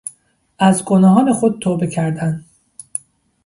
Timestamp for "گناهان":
0.85-1.33